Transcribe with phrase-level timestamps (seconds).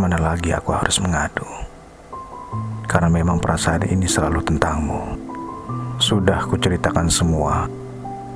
[0.00, 1.44] ke mana lagi aku harus mengadu?
[2.88, 4.96] Karena memang perasaan ini selalu tentangmu.
[6.00, 7.68] Sudah kuceritakan semua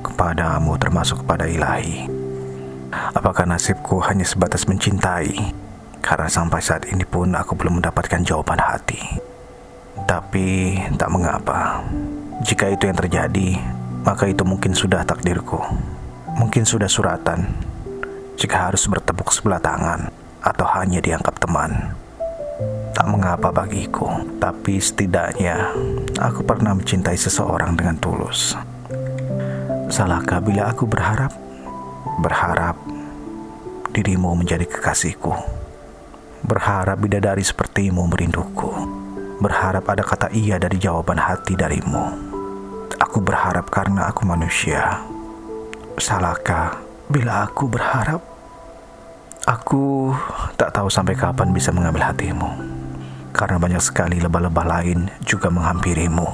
[0.05, 2.05] kepadamu termasuk kepada ilahi.
[3.17, 5.33] Apakah nasibku hanya sebatas mencintai?
[6.05, 9.01] Karena sampai saat ini pun aku belum mendapatkan jawaban hati.
[10.05, 11.81] Tapi tak mengapa.
[12.45, 13.57] Jika itu yang terjadi,
[14.05, 15.57] maka itu mungkin sudah takdirku.
[16.37, 17.41] Mungkin sudah suratan.
[18.37, 21.97] Jika harus bertepuk sebelah tangan atau hanya dianggap teman.
[22.93, 25.73] Tak mengapa bagiku, tapi setidaknya
[26.21, 28.55] aku pernah mencintai seseorang dengan tulus.
[29.89, 31.33] Salahkah bila aku berharap,
[32.21, 32.77] berharap
[33.91, 35.33] dirimu menjadi kekasihku?
[36.45, 38.69] Berharap bidadari sepertimu merinduku.
[39.41, 42.05] Berharap ada kata iya dari jawaban hati darimu.
[42.95, 45.03] Aku berharap karena aku manusia.
[45.99, 46.79] Salahkah
[47.11, 48.34] bila aku berharap?
[49.45, 50.09] Aku
[50.57, 52.49] tak tahu sampai kapan bisa mengambil hatimu.
[53.29, 56.25] Karena banyak sekali lebah-lebah lain juga menghampirimu.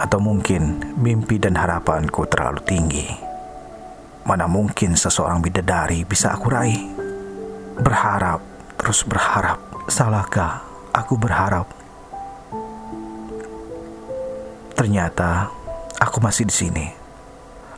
[0.00, 3.04] Atau mungkin mimpi dan harapanku terlalu tinggi.
[4.24, 6.88] Mana mungkin seseorang bidadari bisa aku raih?
[7.76, 8.40] Berharap,
[8.80, 9.60] terus berharap.
[9.84, 10.64] Salahkah
[10.96, 11.68] aku berharap?
[14.72, 15.52] Ternyata
[16.00, 16.86] aku masih di sini.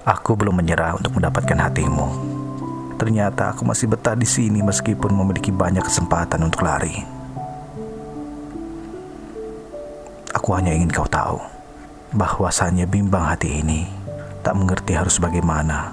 [0.07, 2.32] Aku belum menyerah untuk mendapatkan hatimu.
[3.03, 7.03] Ternyata aku masih betah di sini meskipun memiliki banyak kesempatan untuk lari.
[10.31, 11.42] Aku hanya ingin kau tahu
[12.14, 13.91] bahwasannya bimbang hati ini
[14.47, 15.91] tak mengerti harus bagaimana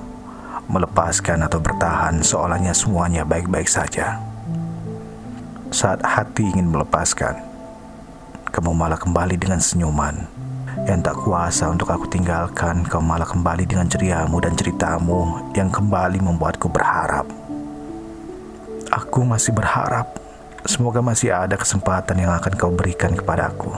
[0.70, 4.22] melepaskan atau bertahan seolahnya semuanya baik-baik saja.
[5.74, 7.42] Saat hati ingin melepaskan,
[8.54, 10.30] kamu malah kembali dengan senyuman
[10.90, 16.18] yang tak kuasa untuk aku tinggalkan, kau malah kembali dengan ceriamu dan ceritamu yang kembali
[16.18, 17.30] membuatku berharap.
[18.90, 20.18] Aku masih berharap,
[20.66, 23.70] semoga masih ada kesempatan yang akan kau berikan kepadaku.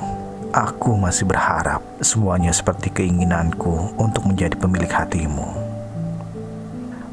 [0.55, 5.47] Aku masih berharap semuanya seperti keinginanku untuk menjadi pemilik hatimu.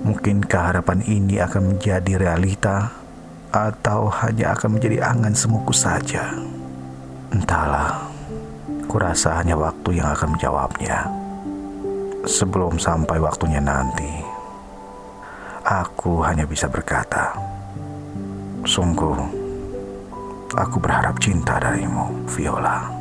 [0.06, 2.94] Mungkin keharapan ini akan menjadi realita
[3.50, 6.38] atau hanya akan menjadi angan semuku saja.
[7.34, 8.07] Entahlah.
[8.88, 11.04] Kurasa hanya waktu yang akan menjawabnya.
[12.24, 14.24] Sebelum sampai waktunya nanti,
[15.62, 17.36] aku hanya bisa berkata,
[18.64, 19.16] "Sungguh,
[20.56, 22.97] aku berharap cinta darimu, Viola."